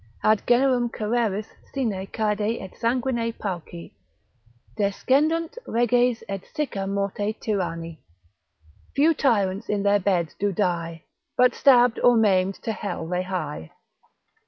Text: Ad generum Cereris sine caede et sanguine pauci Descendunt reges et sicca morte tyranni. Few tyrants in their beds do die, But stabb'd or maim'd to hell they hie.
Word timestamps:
Ad 0.23 0.41
generum 0.47 0.89
Cereris 0.89 1.49
sine 1.75 2.07
caede 2.07 2.59
et 2.59 2.75
sanguine 2.75 3.31
pauci 3.33 3.93
Descendunt 4.75 5.59
reges 5.67 6.23
et 6.27 6.41
sicca 6.55 6.87
morte 6.87 7.39
tyranni. 7.39 7.99
Few 8.95 9.13
tyrants 9.13 9.69
in 9.69 9.83
their 9.83 9.99
beds 9.99 10.33
do 10.39 10.51
die, 10.51 11.03
But 11.37 11.53
stabb'd 11.53 11.99
or 12.03 12.17
maim'd 12.17 12.55
to 12.63 12.71
hell 12.71 13.07
they 13.07 13.21
hie. 13.21 13.73